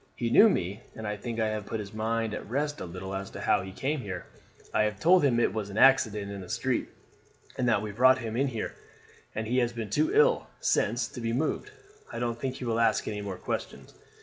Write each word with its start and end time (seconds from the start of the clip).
He 0.15 0.31
knew 0.31 0.49
me, 0.49 0.81
and 0.95 1.07
I 1.07 1.15
think 1.15 1.39
I 1.39 1.49
have 1.49 1.67
put 1.67 1.79
his 1.79 1.93
mind 1.93 2.33
at 2.33 2.49
rest 2.49 2.79
a 2.81 2.85
little 2.85 3.13
as 3.13 3.29
to 3.29 3.41
how 3.41 3.61
he 3.61 3.71
came 3.71 3.99
here. 3.99 4.25
I 4.73 4.81
have 4.85 4.99
told 4.99 5.23
him 5.23 5.39
it 5.39 5.53
was 5.53 5.69
an 5.69 5.77
accident 5.77 6.31
in 6.31 6.41
the 6.41 6.49
street, 6.49 6.89
and 7.55 7.69
that 7.69 7.83
we 7.83 7.91
brought 7.91 8.17
him 8.17 8.35
in 8.35 8.47
here, 8.47 8.73
and 9.35 9.45
he 9.45 9.59
has 9.59 9.73
been 9.73 9.91
too 9.91 10.11
ill 10.11 10.47
since 10.59 11.07
to 11.09 11.21
be 11.21 11.33
moved. 11.33 11.69
I 12.11 12.17
don't 12.17 12.39
think 12.39 12.55
he 12.55 12.65
will 12.65 12.79
ask 12.79 13.07
any 13.07 13.21
more 13.21 13.37
questions. 13.37 13.93